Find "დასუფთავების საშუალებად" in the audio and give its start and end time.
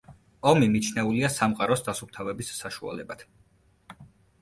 1.91-3.27